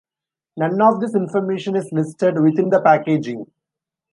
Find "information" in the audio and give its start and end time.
1.13-1.75